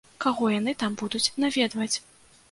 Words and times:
Каго 0.23 0.47
яны 0.51 0.73
там 0.83 0.95
будуць 1.01 1.29
наведваць? 1.43 1.91